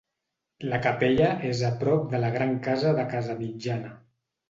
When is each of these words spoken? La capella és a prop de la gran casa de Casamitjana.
La 0.71 0.79
capella 0.85 1.27
és 1.51 1.63
a 1.69 1.71
prop 1.85 2.09
de 2.17 2.25
la 2.25 2.35
gran 2.39 2.59
casa 2.71 2.99
de 3.01 3.09
Casamitjana. 3.15 3.97